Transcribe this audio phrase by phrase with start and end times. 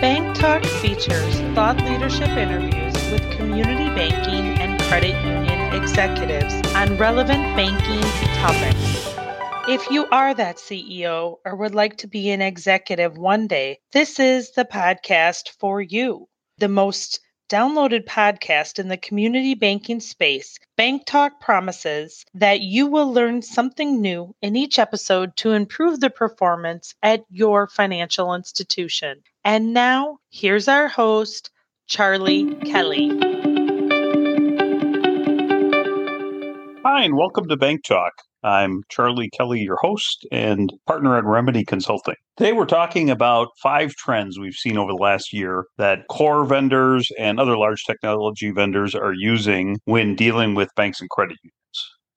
[0.00, 7.42] Bank Talk features thought leadership interviews with community banking and credit union executives on relevant
[7.56, 8.02] banking
[8.36, 9.16] topics.
[9.68, 14.20] If you are that CEO or would like to be an executive one day, this
[14.20, 16.28] is the podcast for you.
[16.58, 17.18] The most
[17.48, 24.00] downloaded podcast in the community banking space, Bank Talk promises that you will learn something
[24.00, 29.22] new in each episode to improve the performance at your financial institution.
[29.44, 31.50] And now, here's our host,
[31.86, 33.08] Charlie Kelly.
[36.84, 38.12] Hi, and welcome to Bank Talk.
[38.46, 42.14] I'm Charlie Kelly, your host and partner at Remedy Consulting.
[42.36, 47.10] Today, we're talking about five trends we've seen over the last year that core vendors
[47.18, 51.56] and other large technology vendors are using when dealing with banks and credit unions.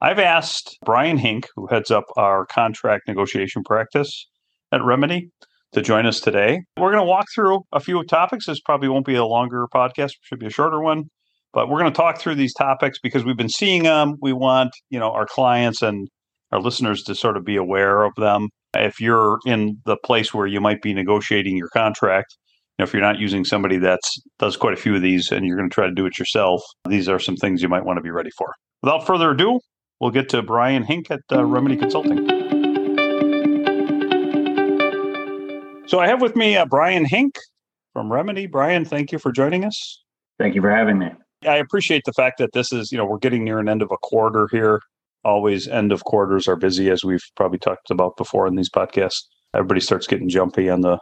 [0.01, 4.27] I've asked Brian Hink, who heads up our contract negotiation practice
[4.71, 5.31] at Remedy,
[5.71, 6.61] to join us today.
[6.77, 8.45] We're going to walk through a few topics.
[8.45, 11.05] This probably won't be a longer podcast, should be a shorter one.
[11.53, 14.17] But we're going to talk through these topics because we've been seeing them.
[14.21, 16.07] We want, you know, our clients and
[16.51, 18.49] our listeners to sort of be aware of them.
[18.73, 22.37] If you're in the place where you might be negotiating your contract,
[22.77, 25.45] you know, if you're not using somebody that's does quite a few of these and
[25.45, 27.97] you're going to try to do it yourself, these are some things you might want
[27.97, 28.53] to be ready for.
[28.81, 29.59] Without further ado,
[29.99, 32.27] we'll get to Brian Hink at uh, Remedy Consulting.
[35.87, 37.35] So I have with me uh, Brian Hink
[37.93, 38.45] from Remedy.
[38.45, 40.03] Brian, thank you for joining us.
[40.37, 41.07] Thank you for having me.
[41.47, 43.89] I appreciate the fact that this is, you know, we're getting near an end of
[43.91, 44.79] a quarter here
[45.23, 49.23] always end of quarters are busy as we've probably talked about before in these podcasts.
[49.53, 50.99] Everybody starts getting jumpy on the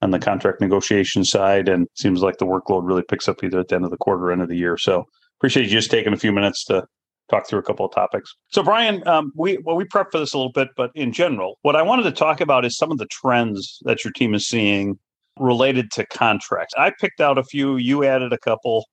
[0.00, 3.68] on the contract negotiation side and seems like the workload really picks up either at
[3.68, 4.76] the end of the quarter or end of the year.
[4.76, 5.04] So
[5.40, 6.84] appreciate you just taking a few minutes to
[7.30, 8.32] talk through a couple of topics.
[8.48, 11.58] So brian um, we well we prepped for this a little bit but in general
[11.62, 14.48] what i wanted to talk about is some of the trends that your team is
[14.48, 14.98] seeing
[15.38, 16.74] related to contracts.
[16.76, 18.86] I picked out a few you added a couple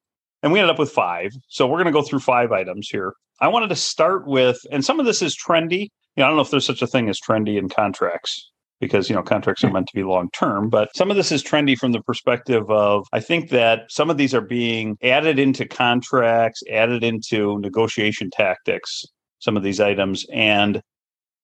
[0.46, 3.12] and we ended up with five so we're going to go through five items here
[3.42, 5.90] I wanted to start with, and some of this is trendy.
[6.16, 9.10] You know, I don't know if there's such a thing as trendy in contracts because
[9.10, 11.78] you know contracts are meant to be long term but some of this is trendy
[11.78, 16.62] from the perspective of i think that some of these are being added into contracts
[16.70, 19.06] added into negotiation tactics
[19.40, 20.82] some of these items and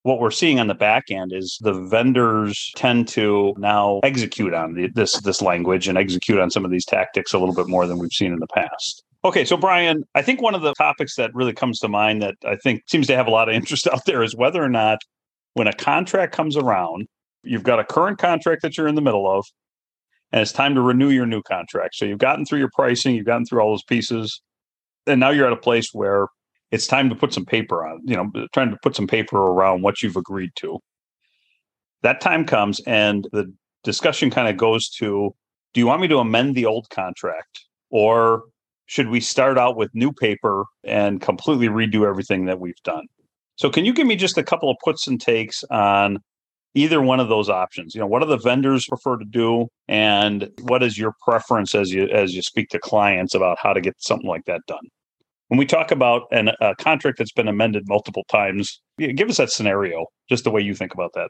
[0.04, 4.74] what we're seeing on the back end is the vendors tend to now execute on
[4.74, 7.86] the, this this language and execute on some of these tactics a little bit more
[7.86, 11.16] than we've seen in the past Okay, so Brian, I think one of the topics
[11.16, 13.88] that really comes to mind that I think seems to have a lot of interest
[13.88, 15.00] out there is whether or not
[15.54, 17.08] when a contract comes around,
[17.44, 19.46] you've got a current contract that you're in the middle of,
[20.32, 21.96] and it's time to renew your new contract.
[21.96, 24.42] So you've gotten through your pricing, you've gotten through all those pieces,
[25.06, 26.28] and now you're at a place where
[26.72, 29.82] it's time to put some paper on, you know, trying to put some paper around
[29.82, 30.80] what you've agreed to.
[32.02, 35.32] That time comes and the discussion kind of goes to
[35.74, 37.60] do you want me to amend the old contract
[37.90, 38.44] or
[38.92, 43.06] should we start out with new paper and completely redo everything that we've done?
[43.56, 46.18] So, can you give me just a couple of puts and takes on
[46.74, 47.96] either one of those options?
[47.96, 51.94] You know, what do the vendors prefer to do, and what is your preference as
[51.94, 54.90] you as you speak to clients about how to get something like that done?
[55.52, 59.52] When we talk about an, a contract that's been amended multiple times, give us that
[59.52, 61.30] scenario, just the way you think about that.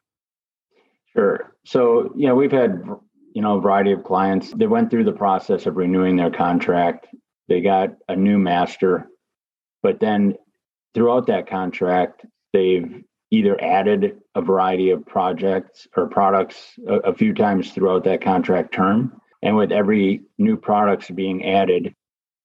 [1.14, 1.56] Sure.
[1.66, 2.84] So, you know, we've had
[3.34, 7.08] you know a variety of clients They went through the process of renewing their contract
[7.52, 9.10] they got a new master,
[9.84, 10.36] but then
[10.94, 17.34] throughout that contract, they've either added a variety of projects or products a, a few
[17.34, 19.20] times throughout that contract term.
[19.42, 21.94] And with every new products being added,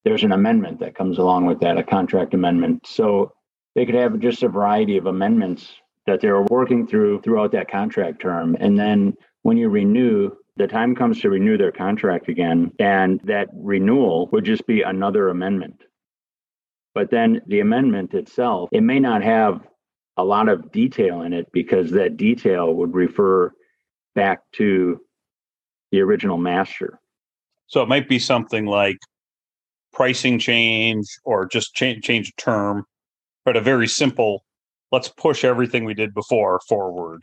[0.06, 2.86] there's an amendment that comes along with that, a contract amendment.
[2.86, 3.32] So
[3.74, 5.68] they could have just a variety of amendments
[6.06, 8.56] that they're working through throughout that contract term.
[8.60, 13.48] And then when you renew, the time comes to renew their contract again, and that
[13.52, 15.82] renewal would just be another amendment.
[16.94, 19.66] But then the amendment itself, it may not have
[20.16, 23.52] a lot of detail in it because that detail would refer
[24.14, 25.00] back to
[25.90, 27.00] the original master.
[27.66, 28.98] So it might be something like
[29.96, 32.84] pricing change or just change change a term,
[33.46, 34.44] but a very simple
[34.92, 37.20] let's push everything we did before forward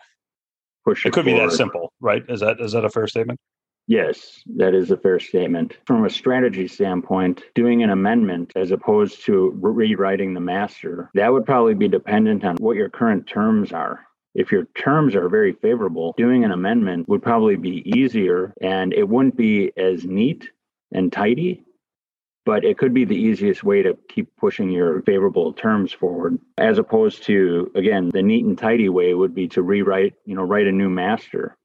[0.83, 1.39] push it, it could forward.
[1.39, 2.23] be that simple, right?
[2.27, 3.39] Is that is that a fair statement?
[3.85, 5.77] Yes, that is a fair statement.
[5.85, 11.45] From a strategy standpoint, doing an amendment as opposed to rewriting the master, that would
[11.45, 14.05] probably be dependent on what your current terms are.
[14.35, 19.07] If your terms are very favorable, doing an amendment would probably be easier and it
[19.07, 20.49] wouldn't be as neat
[20.91, 21.63] and tidy
[22.45, 26.77] but it could be the easiest way to keep pushing your favorable terms forward as
[26.77, 30.67] opposed to again the neat and tidy way would be to rewrite you know write
[30.67, 31.55] a new master.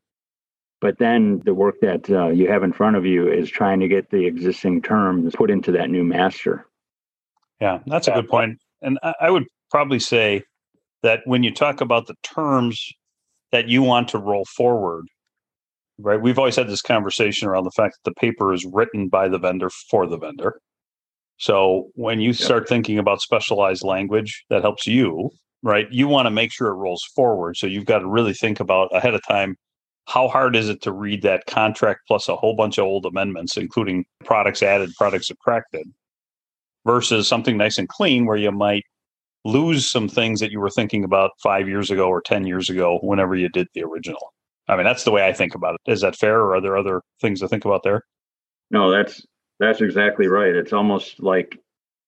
[0.80, 3.88] But then the work that uh, you have in front of you is trying to
[3.88, 6.66] get the existing terms put into that new master.
[7.60, 8.58] Yeah that's a good point.
[8.82, 10.42] And i would probably say
[11.02, 12.92] that when you talk about the terms
[13.50, 15.06] that you want to roll forward
[15.98, 19.28] right we've always had this conversation around the fact that the paper is written by
[19.28, 20.60] the vendor for the vendor
[21.38, 22.68] so when you start yep.
[22.68, 25.30] thinking about specialized language that helps you,
[25.62, 27.56] right, you want to make sure it rolls forward.
[27.56, 29.56] So you've got to really think about ahead of time
[30.06, 33.56] how hard is it to read that contract plus a whole bunch of old amendments,
[33.56, 35.86] including products added, products subtracted,
[36.84, 38.84] versus something nice and clean where you might
[39.44, 42.98] lose some things that you were thinking about five years ago or 10 years ago
[43.02, 44.32] whenever you did the original.
[44.66, 45.92] I mean, that's the way I think about it.
[45.92, 48.02] Is that fair or are there other things to think about there?
[48.70, 49.24] No, that's
[49.58, 50.54] that's exactly right.
[50.54, 51.58] It's almost like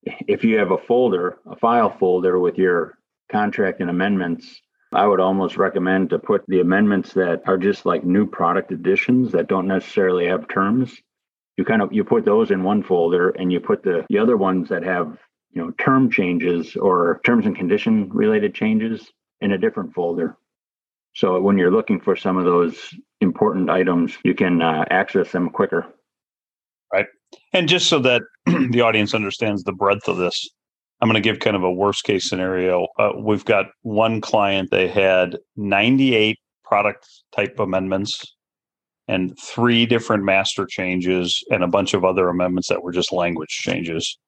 [0.02, 2.99] if you have a folder, a file folder with your
[3.31, 4.61] contract and amendments,
[4.93, 9.32] I would almost recommend to put the amendments that are just like new product additions
[9.32, 10.97] that don't necessarily have terms.
[11.56, 14.37] You kind of you put those in one folder and you put the the other
[14.37, 15.19] ones that have,
[15.53, 20.37] you know, term changes or terms and condition related changes in a different folder.
[21.14, 25.50] So when you're looking for some of those important items, you can uh, access them
[25.50, 25.87] quicker.
[27.53, 30.49] And just so that the audience understands the breadth of this,
[31.00, 32.87] I'm going to give kind of a worst case scenario.
[32.99, 38.25] Uh, we've got one client, they had 98 product type amendments
[39.09, 43.49] and three different master changes and a bunch of other amendments that were just language
[43.49, 44.19] changes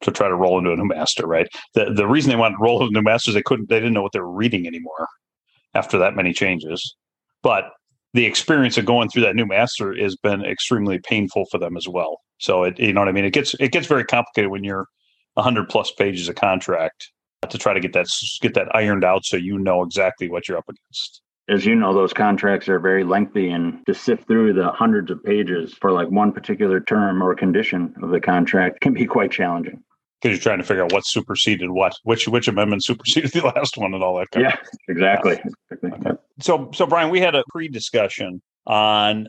[0.00, 1.46] to try to roll into a new master, right?
[1.74, 4.02] The the reason they wanted to roll into new masters, they couldn't they didn't know
[4.02, 5.06] what they were reading anymore
[5.74, 6.96] after that many changes.
[7.42, 7.64] But
[8.14, 11.88] the experience of going through that new master has been extremely painful for them as
[11.88, 12.18] well.
[12.38, 13.24] So it, you know what I mean?
[13.24, 14.86] It gets it gets very complicated when you're
[15.34, 17.10] 100 plus pages of contract
[17.48, 18.06] to try to get that
[18.40, 21.22] get that ironed out so you know exactly what you're up against.
[21.48, 25.22] As you know, those contracts are very lengthy, and to sift through the hundreds of
[25.24, 29.82] pages for like one particular term or condition of the contract can be quite challenging
[30.22, 33.76] because you're trying to figure out what superseded what, which which amendment superseded the last
[33.76, 34.30] one, and all that.
[34.30, 34.68] Kind yeah, of.
[34.88, 35.42] exactly.
[35.72, 36.12] Okay.
[36.40, 39.28] So, so Brian, we had a pre-discussion on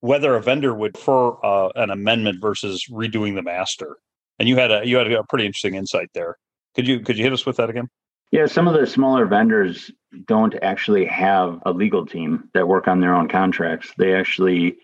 [0.00, 3.96] whether a vendor would prefer uh, an amendment versus redoing the master,
[4.38, 6.36] and you had a you had a pretty interesting insight there.
[6.74, 7.88] Could you could you hit us with that again?
[8.30, 9.90] Yeah, some of the smaller vendors
[10.26, 13.92] don't actually have a legal team that work on their own contracts.
[13.96, 14.76] They actually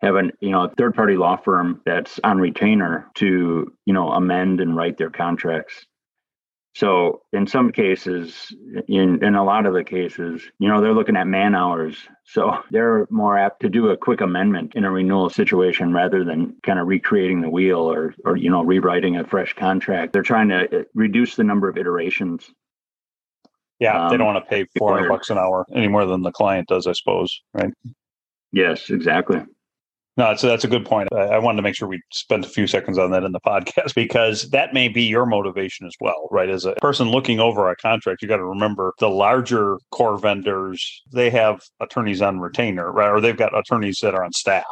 [0.00, 4.10] have an you know a third party law firm that's on retainer to you know
[4.10, 5.86] amend and write their contracts.
[6.74, 8.54] So in some cases
[8.86, 11.96] in in a lot of the cases you know they're looking at man hours.
[12.24, 16.56] So they're more apt to do a quick amendment in a renewal situation rather than
[16.62, 20.12] kind of recreating the wheel or or you know rewriting a fresh contract.
[20.12, 22.50] They're trying to uh, reduce the number of iterations.
[23.80, 26.32] Yeah um, they don't want to pay 400 bucks an hour any more than the
[26.32, 27.72] client does i suppose right?
[28.50, 29.42] Yes exactly
[30.16, 31.08] no, so that's a good point.
[31.12, 33.40] I, I, wanted to make sure we spent a few seconds on that in the
[33.46, 36.48] podcast because that may be your motivation as well, right?
[36.48, 41.02] As a person looking over a contract, you got to remember the larger core vendors,
[41.12, 43.10] they have attorneys on retainer, right?
[43.10, 44.64] Or they've got attorneys that are on staff.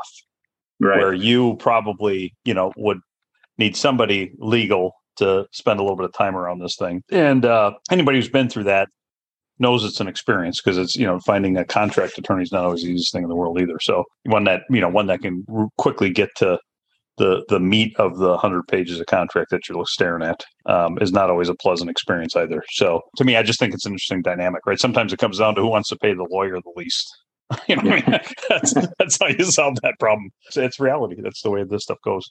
[0.80, 0.98] Right.
[0.98, 2.98] Where you probably, you know, would
[3.58, 7.02] need somebody legal to spend a little bit of time around this thing.
[7.10, 8.88] And uh, anybody who's been through that
[9.58, 12.82] knows it's an experience because it's you know finding a contract attorney is not always
[12.82, 13.78] the easiest thing in the world either.
[13.80, 15.44] So one that you know one that can
[15.78, 16.58] quickly get to
[17.16, 21.12] the the meat of the hundred pages of contract that you're staring at um, is
[21.12, 22.62] not always a pleasant experience either.
[22.70, 24.78] So to me, I just think it's an interesting dynamic, right?
[24.78, 27.08] Sometimes it comes down to who wants to pay the lawyer the least.
[27.68, 28.20] you know, I mean?
[28.48, 30.30] that's that's how you solve that problem.
[30.46, 31.16] It's, it's reality.
[31.22, 32.28] That's the way this stuff goes.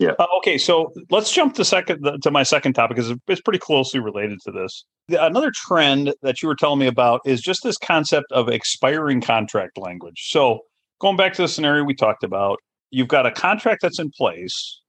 [0.00, 0.12] Yeah.
[0.18, 4.00] Uh, okay, so let's jump to second to my second topic because it's pretty closely
[4.00, 4.84] related to this.
[5.08, 9.78] Another trend that you were telling me about is just this concept of expiring contract
[9.78, 10.30] language.
[10.30, 10.60] So
[11.00, 12.58] going back to the scenario we talked about,
[12.90, 14.80] you've got a contract that's in place,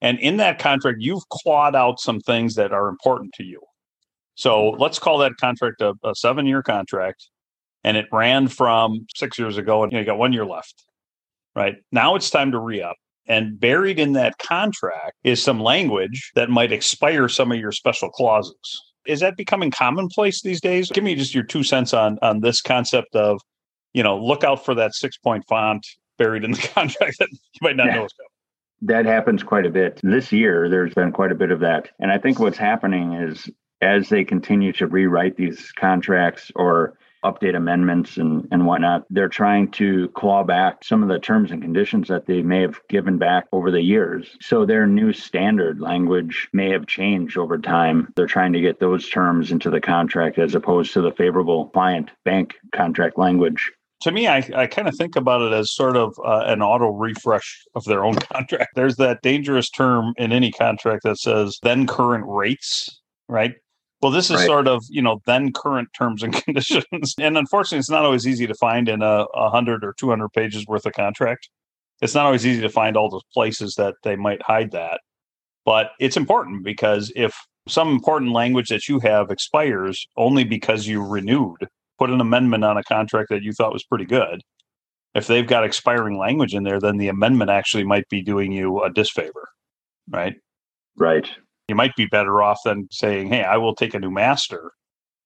[0.00, 3.60] and in that contract, you've clawed out some things that are important to you.
[4.34, 7.28] So let's call that contract a, a seven-year contract,
[7.84, 10.84] and it ran from six years ago, and you, know, you got one year left.
[11.56, 12.96] Right now, it's time to re-up
[13.28, 18.08] and buried in that contract is some language that might expire some of your special
[18.10, 18.82] clauses.
[19.06, 20.90] Is that becoming commonplace these days?
[20.90, 23.40] Give me just your two cents on on this concept of,
[23.94, 25.86] you know, look out for that six point font
[26.18, 27.94] buried in the contract that you might not yeah.
[27.96, 28.28] know is coming.
[28.80, 30.00] That happens quite a bit.
[30.02, 31.90] This year, there's been quite a bit of that.
[31.98, 37.56] And I think what's happening is as they continue to rewrite these contracts or update
[37.56, 39.04] amendments and, and whatnot.
[39.10, 42.80] They're trying to claw back some of the terms and conditions that they may have
[42.88, 44.36] given back over the years.
[44.40, 48.12] So their new standard language may have changed over time.
[48.16, 52.10] They're trying to get those terms into the contract as opposed to the favorable client
[52.24, 53.70] bank contract language
[54.02, 56.90] to me, I, I kind of think about it as sort of uh, an auto
[56.90, 58.70] refresh of their own contract.
[58.74, 63.54] There's that dangerous term in any contract that says then current rates, right?
[64.00, 64.46] Well, this is right.
[64.46, 67.14] sort of, you know, then current terms and conditions.
[67.18, 70.86] And unfortunately, it's not always easy to find in a, 100 or 200 pages worth
[70.86, 71.48] of contract.
[72.00, 75.00] It's not always easy to find all the places that they might hide that.
[75.64, 77.34] But it's important because if
[77.66, 82.78] some important language that you have expires only because you renewed, put an amendment on
[82.78, 84.40] a contract that you thought was pretty good.
[85.14, 88.82] If they've got expiring language in there, then the amendment actually might be doing you
[88.82, 89.48] a disfavor,
[90.08, 90.36] right?
[90.96, 91.28] Right
[91.68, 94.72] you might be better off than saying, "Hey, I will take a new master,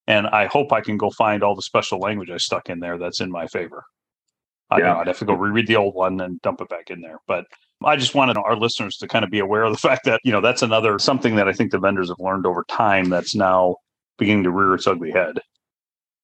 [0.06, 2.98] and I hope I can go find all the special language I stuck in there
[2.98, 3.84] that's in my favor."
[4.70, 4.84] I yeah.
[4.84, 7.18] know I'd have to go reread the old one and dump it back in there,
[7.26, 7.46] but
[7.84, 10.32] I just wanted our listeners to kind of be aware of the fact that you
[10.32, 13.76] know that's another something that I think the vendors have learned over time that's now
[14.18, 15.40] beginning to rear its ugly head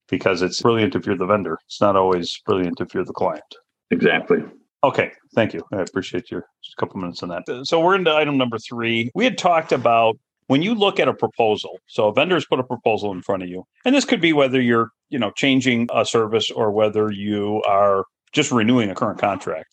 [0.09, 1.59] because it's brilliant if you're the vendor.
[1.67, 3.43] It's not always brilliant if you're the client.
[3.91, 4.43] Exactly.
[4.85, 5.62] Okay, thank you.
[5.73, 6.44] I appreciate your
[6.78, 7.42] couple minutes on that.
[7.66, 9.11] So we're into item number three.
[9.14, 10.16] We had talked about
[10.47, 11.78] when you look at a proposal.
[11.88, 14.61] So a vendors put a proposal in front of you, and this could be whether
[14.61, 19.66] you're you know changing a service or whether you are just renewing a current contract.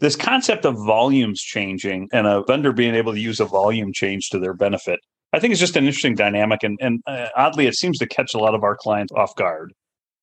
[0.00, 4.30] This concept of volumes changing and a vendor being able to use a volume change
[4.30, 5.00] to their benefit,
[5.32, 8.32] I think is just an interesting dynamic, and and uh, oddly, it seems to catch
[8.34, 9.72] a lot of our clients off guard.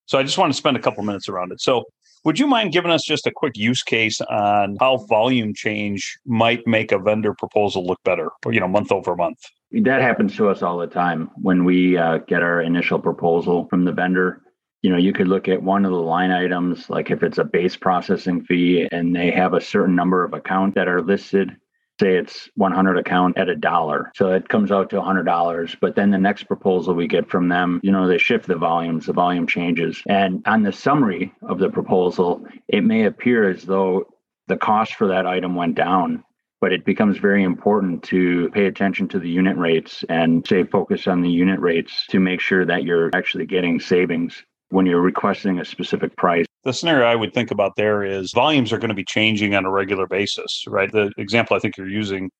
[0.07, 1.61] So I just want to spend a couple minutes around it.
[1.61, 1.83] So
[2.25, 6.65] would you mind giving us just a quick use case on how volume change might
[6.65, 9.37] make a vendor proposal look better, you know, month over month?
[9.71, 13.85] That happens to us all the time when we uh, get our initial proposal from
[13.85, 14.41] the vendor.
[14.81, 17.43] You know, you could look at one of the line items, like if it's a
[17.43, 21.55] base processing fee and they have a certain number of accounts that are listed
[21.99, 24.11] say it's 100 account at a dollar.
[24.15, 25.77] So it comes out to $100.
[25.79, 29.05] But then the next proposal we get from them, you know, they shift the volumes,
[29.05, 30.01] the volume changes.
[30.07, 34.07] And on the summary of the proposal, it may appear as though
[34.47, 36.23] the cost for that item went down.
[36.61, 41.05] But it becomes very important to pay attention to the unit rates and say focus
[41.05, 45.59] on the unit rates to make sure that you're actually getting savings when you're requesting
[45.59, 48.95] a specific price the scenario I would think about there is volumes are going to
[48.95, 50.91] be changing on a regular basis, right?
[50.91, 52.31] The example I think you're using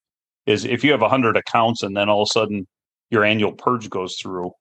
[0.47, 2.67] is if you have 100 accounts and then all of a sudden
[3.11, 4.51] your annual purge goes through,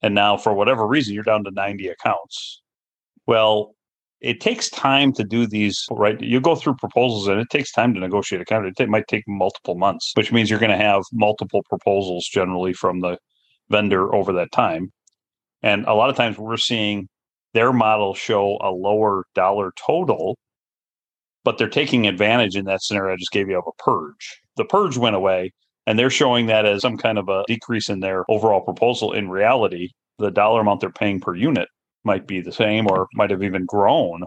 [0.00, 2.62] and now for whatever reason you're down to 90 accounts.
[3.26, 3.74] Well,
[4.22, 6.18] it takes time to do these, right?
[6.18, 8.80] You go through proposals and it takes time to negotiate a contract.
[8.80, 13.00] It might take multiple months, which means you're going to have multiple proposals generally from
[13.00, 13.18] the
[13.68, 14.90] vendor over that time.
[15.64, 17.08] And a lot of times we're seeing
[17.54, 20.36] their model show a lower dollar total,
[21.42, 24.42] but they're taking advantage in that scenario I just gave you of a purge.
[24.56, 25.52] The purge went away,
[25.86, 29.14] and they're showing that as some kind of a decrease in their overall proposal.
[29.14, 31.68] In reality, the dollar amount they're paying per unit
[32.04, 34.22] might be the same or might have even grown.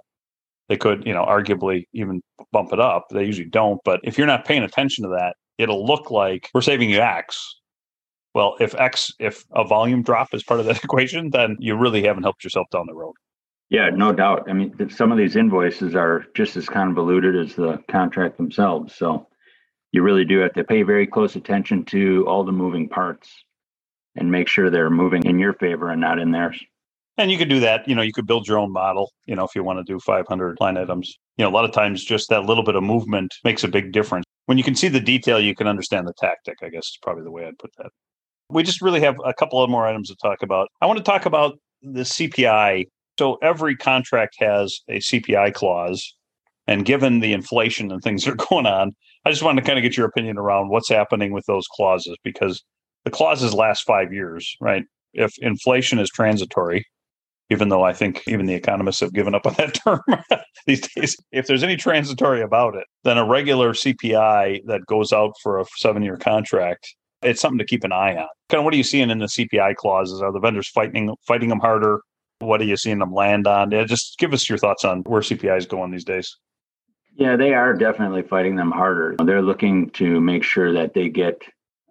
[0.69, 3.05] They could, you know, arguably even bump it up.
[3.11, 3.79] They usually don't.
[3.85, 7.56] But if you're not paying attention to that, it'll look like we're saving you X,
[8.37, 12.03] well, if X, if a volume drop is part of that equation, then you really
[12.03, 13.15] haven't helped yourself down the road.
[13.69, 14.47] Yeah, no doubt.
[14.47, 18.93] I mean, some of these invoices are just as convoluted as the contract themselves.
[18.93, 19.25] So
[19.91, 23.27] you really do have to pay very close attention to all the moving parts
[24.15, 26.63] and make sure they're moving in your favor and not in theirs.
[27.17, 27.87] And you could do that.
[27.87, 29.99] You know, you could build your own model, you know, if you want to do
[29.99, 31.17] 500 line items.
[31.37, 33.91] You know, a lot of times just that little bit of movement makes a big
[33.91, 34.25] difference.
[34.45, 37.23] When you can see the detail, you can understand the tactic, I guess is probably
[37.23, 37.89] the way I'd put that.
[38.49, 40.69] We just really have a couple of more items to talk about.
[40.81, 42.85] I want to talk about the CPI.
[43.19, 46.15] So every contract has a CPI clause.
[46.67, 49.77] And given the inflation and things that are going on, I just wanted to kind
[49.77, 52.63] of get your opinion around what's happening with those clauses because
[53.03, 54.83] the clauses last five years, right?
[55.13, 56.85] If inflation is transitory,
[57.49, 60.01] even though I think even the economists have given up on that term
[60.65, 61.15] these days.
[61.31, 65.65] If there's any transitory about it, then a regular CPI that goes out for a
[65.77, 68.27] seven year contract it's something to keep an eye on.
[68.49, 70.21] Kind of what are you seeing in the CPI clauses?
[70.21, 72.01] Are the vendors fighting fighting them harder?
[72.39, 73.71] What are you seeing them land on?
[73.71, 76.37] Yeah, just give us your thoughts on where CPI is going these days.
[77.15, 79.15] Yeah, they are definitely fighting them harder.
[79.23, 81.41] They're looking to make sure that they get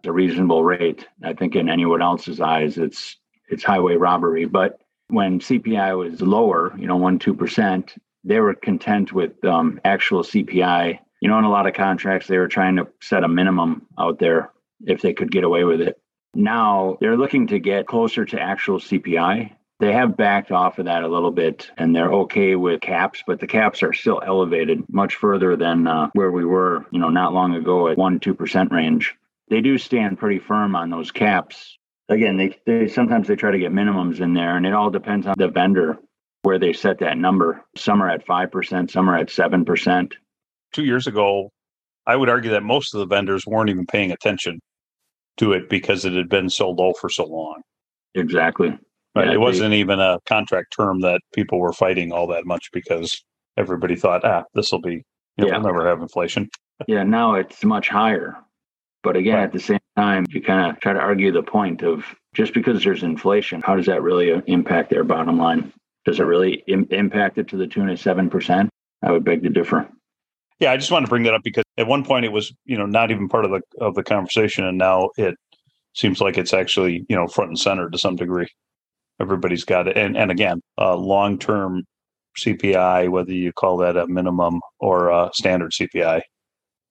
[0.05, 1.05] a reasonable rate.
[1.25, 3.17] I think in anyone else's eyes, it's
[3.49, 4.45] it's highway robbery.
[4.45, 4.79] But
[5.09, 10.23] when CPI was lower, you know, one two percent, they were content with um, actual
[10.23, 10.99] CPI.
[11.21, 14.21] You know, in a lot of contracts, they were trying to set a minimum out
[14.21, 14.51] there
[14.85, 16.01] if they could get away with it.
[16.35, 21.03] Now they're looking to get closer to actual CPI They have backed off of that
[21.03, 25.17] a little bit and they're okay with caps, but the caps are still elevated much
[25.17, 29.15] further than uh, where we were, you know, not long ago at 1 2% range.
[29.49, 31.79] They do stand pretty firm on those caps.
[32.09, 35.27] Again, they, they sometimes they try to get minimums in there and it all depends
[35.27, 35.99] on the vendor
[36.43, 37.65] where they set that number.
[37.77, 40.13] Some are at 5%, some are at 7%.
[40.73, 41.51] 2 years ago,
[42.07, 44.61] I would argue that most of the vendors weren't even paying attention
[45.39, 47.63] to it because it had been so low for so long.
[48.15, 48.79] Exactly.
[49.15, 49.29] Right.
[49.29, 52.69] Yeah, it wasn't they, even a contract term that people were fighting all that much
[52.73, 53.23] because
[53.57, 55.03] everybody thought, ah, this will be, you
[55.39, 55.53] know, yeah.
[55.55, 56.49] we'll never have inflation.
[56.87, 58.37] yeah, now it's much higher.
[59.03, 59.45] But again, right.
[59.45, 62.83] at the same time, you kind of try to argue the point of just because
[62.83, 65.73] there's inflation, how does that really impact their bottom line?
[66.05, 68.69] Does it really Im- impact it to the tune of 7%?
[69.03, 69.89] I would beg to differ.
[70.59, 72.79] Yeah, I just wanted to bring that up because at one point it was, you
[72.79, 75.35] know, not even part of the of the conversation, and now it
[75.95, 78.49] seems like it's actually, you know, front and center to some degree
[79.21, 79.97] everybody's got it.
[79.97, 81.85] And and again, uh, long term
[82.39, 86.21] CPI, whether you call that a minimum or a standard CPI,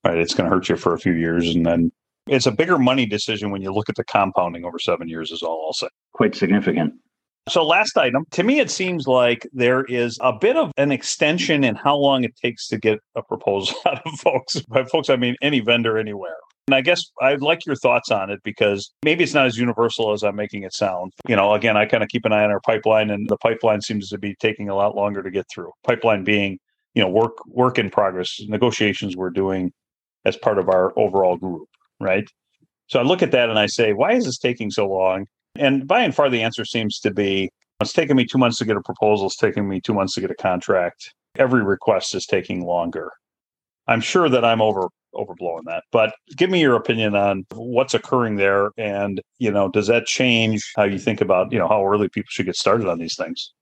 [0.03, 0.17] right?
[0.17, 1.91] It's going to hurt you for a few years, and then
[2.27, 5.31] it's a bigger money decision when you look at the compounding over seven years.
[5.31, 5.89] Is all I'll say.
[6.13, 6.93] Quite significant.
[7.48, 11.64] So, last item, to me, it seems like there is a bit of an extension
[11.64, 14.60] in how long it takes to get a proposal out of folks.
[14.62, 16.38] By folks, I mean any vendor anywhere.
[16.68, 20.12] And I guess I'd like your thoughts on it because maybe it's not as universal
[20.12, 21.14] as I'm making it sound.
[21.28, 23.82] You know, again, I kind of keep an eye on our pipeline, and the pipeline
[23.82, 25.72] seems to be taking a lot longer to get through.
[25.84, 26.58] Pipeline being,
[26.96, 29.72] you know, work work in progress, negotiations we're doing
[30.25, 31.68] as part of our overall group,
[32.00, 32.28] right?
[32.88, 35.28] So I look at that and I say, why is this taking so long?
[35.55, 37.50] And by and far, the answer seems to be
[37.81, 39.27] it's taking me two months to get a proposal.
[39.27, 41.13] It's taking me two months to get a contract.
[41.38, 43.12] Every request is taking longer.
[43.88, 48.35] I'm sure that I'm over overblowing that, but give me your opinion on what's occurring
[48.35, 52.09] there, and you know, does that change how you think about you know how early
[52.09, 53.53] people should get started on these things?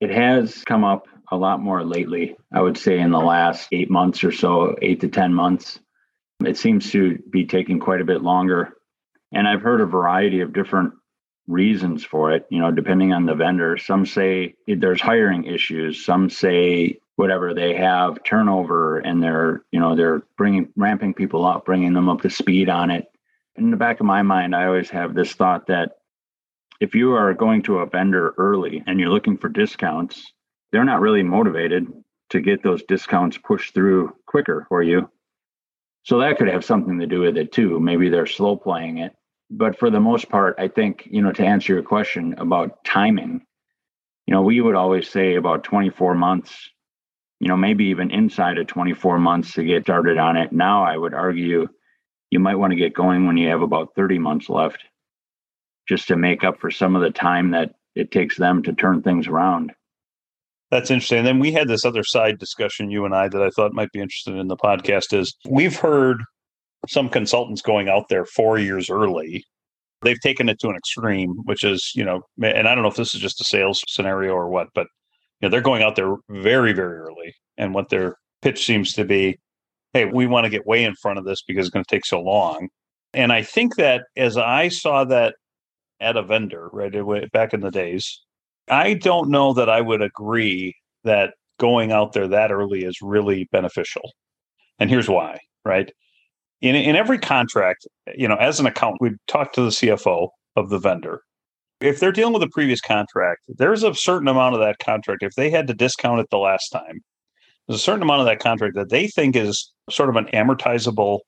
[0.00, 2.36] It has come up a lot more lately.
[2.52, 5.80] I would say in the last eight months or so, eight to ten months,
[6.44, 8.74] it seems to be taking quite a bit longer.
[9.32, 10.92] And I've heard a variety of different
[11.48, 13.76] reasons for it, you know, depending on the vendor.
[13.76, 19.94] Some say there's hiring issues, some say whatever they have turnover and they're, you know,
[19.94, 23.06] they're bringing ramping people up, bringing them up to speed on it.
[23.56, 25.98] In the back of my mind, I always have this thought that
[26.80, 30.32] if you are going to a vendor early and you're looking for discounts,
[30.70, 31.86] they're not really motivated
[32.30, 35.10] to get those discounts pushed through quicker for you.
[36.04, 37.78] So that could have something to do with it too.
[37.78, 39.14] Maybe they're slow playing it
[39.54, 43.42] but for the most part, I think, you know, to answer your question about timing,
[44.26, 46.70] you know, we would always say about 24 months,
[47.38, 50.52] you know, maybe even inside of 24 months to get started on it.
[50.52, 51.68] Now, I would argue
[52.30, 54.82] you might want to get going when you have about 30 months left
[55.86, 59.02] just to make up for some of the time that it takes them to turn
[59.02, 59.72] things around.
[60.70, 61.18] That's interesting.
[61.18, 63.92] And then we had this other side discussion, you and I, that I thought might
[63.92, 66.22] be interesting in the podcast is we've heard
[66.88, 69.44] some consultants going out there four years early
[70.02, 72.96] they've taken it to an extreme which is you know and i don't know if
[72.96, 74.86] this is just a sales scenario or what but
[75.40, 79.04] you know they're going out there very very early and what their pitch seems to
[79.04, 79.38] be
[79.92, 82.06] hey we want to get way in front of this because it's going to take
[82.06, 82.68] so long.
[83.14, 85.34] And i think that as i saw that
[86.00, 88.20] at a vendor right back in the days
[88.68, 93.48] i don't know that i would agree that going out there that early is really
[93.52, 94.12] beneficial.
[94.78, 95.92] And here's why right
[96.62, 100.70] in in every contract, you know, as an accountant, we talk to the CFO of
[100.70, 101.20] the vendor.
[101.80, 105.24] If they're dealing with a previous contract, there's a certain amount of that contract.
[105.24, 107.00] If they had to discount it the last time,
[107.66, 111.20] there's a certain amount of that contract that they think is sort of an amortizable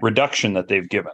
[0.00, 1.12] reduction that they've given.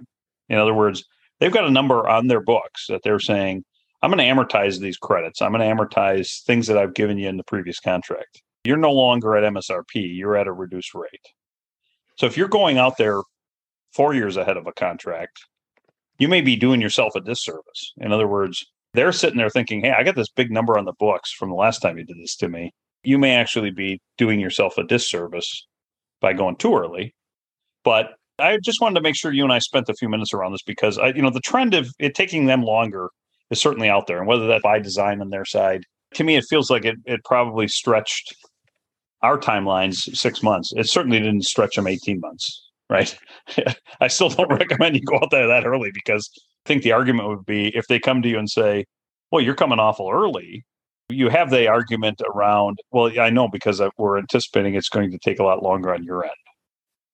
[0.48, 1.04] In other words,
[1.38, 3.64] they've got a number on their books that they're saying,
[4.00, 5.42] I'm going to amortize these credits.
[5.42, 8.40] I'm going to amortize things that I've given you in the previous contract.
[8.64, 11.26] You're no longer at MSRP, you're at a reduced rate.
[12.16, 13.20] So if you're going out there
[13.92, 15.38] four years ahead of a contract,
[16.18, 17.92] you may be doing yourself a disservice.
[17.98, 20.94] In other words, they're sitting there thinking, hey, I got this big number on the
[20.98, 22.72] books from the last time you did this to me.
[23.02, 25.66] You may actually be doing yourself a disservice
[26.20, 27.14] by going too early.
[27.84, 30.52] But I just wanted to make sure you and I spent a few minutes around
[30.52, 33.10] this because I, you know, the trend of it taking them longer
[33.50, 34.18] is certainly out there.
[34.18, 37.20] And whether that's by design on their side, to me, it feels like it, it
[37.24, 38.34] probably stretched
[39.22, 40.72] our timelines six months.
[40.76, 43.16] It certainly didn't stretch them 18 months right?
[44.00, 47.28] I still don't recommend you go out there that early because I think the argument
[47.28, 48.84] would be if they come to you and say,
[49.30, 50.64] well, you're coming awful early,
[51.10, 55.38] you have the argument around, well, I know because we're anticipating it's going to take
[55.40, 56.32] a lot longer on your end.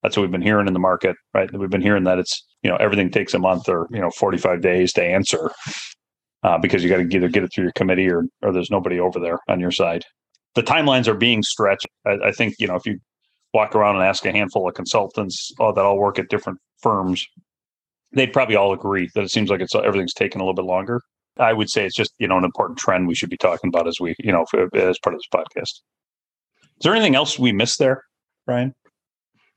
[0.03, 1.51] That's what we've been hearing in the market, right?
[1.57, 4.61] We've been hearing that it's, you know, everything takes a month or, you know, 45
[4.61, 5.51] days to answer.
[6.43, 8.99] uh, because you got to either get it through your committee or or there's nobody
[8.99, 10.05] over there on your side.
[10.55, 11.87] The timelines are being stretched.
[12.05, 12.99] I, I think you know if you
[13.55, 17.25] walk around and ask a handful of consultants oh, that all work at different firms,
[18.11, 20.65] they'd probably all agree that it seems like it's uh, everything's taken a little bit
[20.65, 21.01] longer.
[21.37, 23.87] I would say it's just you know an important trend we should be talking about
[23.87, 25.81] as we you know as part of this podcast.
[26.77, 28.03] Is there anything else we missed there,
[28.45, 28.73] Brian?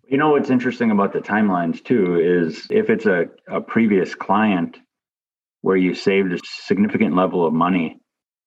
[0.08, 4.78] You know what's interesting about the timelines too is if it's a, a previous client
[5.61, 8.00] where you saved a significant level of money,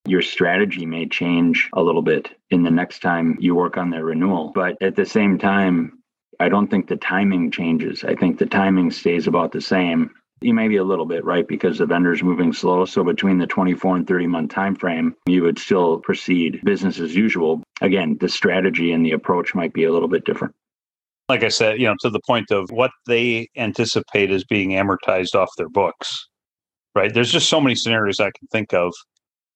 [0.05, 4.05] your strategy may change a little bit in the next time you work on their
[4.05, 4.51] renewal.
[4.53, 5.99] But at the same time,
[6.39, 8.03] I don't think the timing changes.
[8.03, 10.11] I think the timing stays about the same.
[10.41, 12.85] You may be a little bit right because the vendor's moving slow.
[12.85, 17.15] So between the 24 and 30 month time frame, you would still proceed business as
[17.15, 17.61] usual.
[17.81, 20.55] Again, the strategy and the approach might be a little bit different
[21.31, 25.33] like I said, you know, to the point of what they anticipate as being amortized
[25.33, 26.27] off their books,
[26.93, 27.13] right?
[27.13, 28.93] There's just so many scenarios I can think of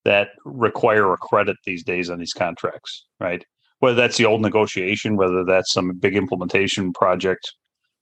[0.05, 3.43] that require a credit these days on these contracts, right?
[3.79, 7.51] Whether that's the old negotiation, whether that's some big implementation project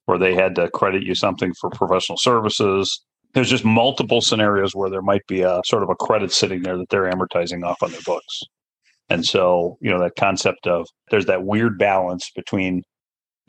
[0.05, 3.01] where they had to credit you something for professional services.
[3.33, 6.77] There's just multiple scenarios where there might be a sort of a credit sitting there
[6.77, 8.41] that they're amortizing off on their books.
[9.09, 12.83] And so, you know, that concept of there's that weird balance between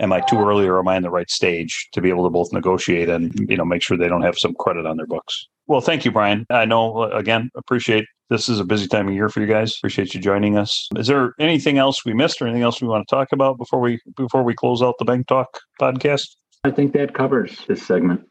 [0.00, 2.30] am I too early or am I in the right stage to be able to
[2.30, 5.46] both negotiate and you know make sure they don't have some credit on their books.
[5.66, 6.46] Well, thank you, Brian.
[6.50, 9.76] I know uh, again appreciate this is a busy time of year for you guys.
[9.76, 10.88] Appreciate you joining us.
[10.96, 13.80] Is there anything else we missed or anything else we want to talk about before
[13.80, 15.48] we before we close out the Bank Talk
[15.80, 16.28] podcast?
[16.64, 18.22] I think that covers this segment.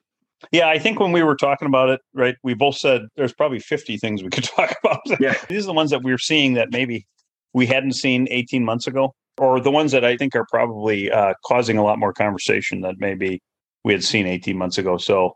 [0.52, 3.60] Yeah, I think when we were talking about it, right, we both said there's probably
[3.60, 5.00] 50 things we could talk about.
[5.20, 5.36] Yeah.
[5.48, 7.08] These are the ones that we're seeing that maybe
[7.54, 11.34] we hadn't seen 18 months ago or the ones that I think are probably uh,
[11.46, 13.42] causing a lot more conversation than maybe
[13.84, 14.98] we had seen 18 months ago.
[14.98, 15.36] So,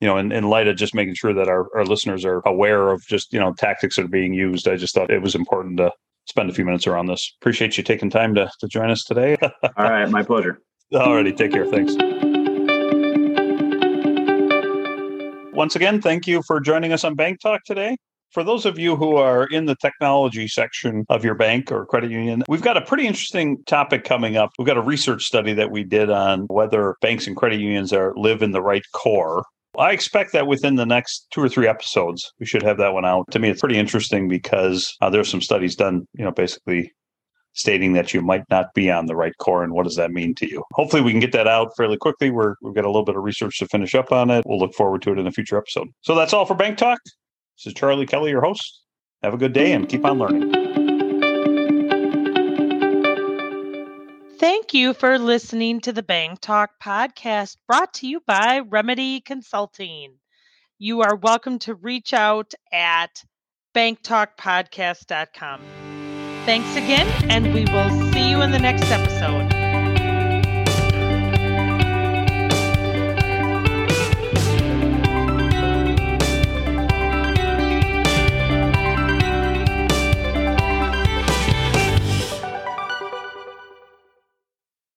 [0.00, 2.90] you know, in, in light of just making sure that our, our listeners are aware
[2.90, 5.78] of just, you know, tactics that are being used, I just thought it was important
[5.78, 5.92] to
[6.26, 7.34] spend a few minutes around this.
[7.40, 9.36] Appreciate you taking time to, to join us today.
[9.42, 10.08] All right.
[10.10, 10.60] My pleasure.
[10.92, 11.36] Alrighty.
[11.36, 11.66] Take care.
[11.66, 11.94] Thanks.
[15.52, 17.96] Once again, thank you for joining us on Bank Talk today.
[18.30, 22.10] For those of you who are in the technology section of your bank or credit
[22.10, 24.50] union, we've got a pretty interesting topic coming up.
[24.58, 28.12] We've got a research study that we did on whether banks and credit unions are
[28.16, 29.44] live in the right core.
[29.78, 33.04] I expect that within the next two or three episodes, we should have that one
[33.04, 33.30] out.
[33.30, 36.92] To me, it's pretty interesting because uh, there's some studies done, you know, basically
[37.52, 40.34] stating that you might not be on the right core and what does that mean
[40.36, 40.62] to you.
[40.72, 42.30] Hopefully we can get that out fairly quickly.
[42.30, 44.44] We're, we've got a little bit of research to finish up on it.
[44.46, 45.88] We'll look forward to it in a future episode.
[46.02, 47.00] So that's all for Bank Talk.
[47.56, 48.82] This is Charlie Kelly, your host.
[49.22, 50.57] Have a good day and keep on learning.
[54.38, 60.14] Thank you for listening to the Bank Talk podcast brought to you by Remedy Consulting.
[60.78, 63.24] You are welcome to reach out at
[63.74, 65.60] banktalkpodcast.com.
[66.46, 69.57] Thanks again, and we will see you in the next episode.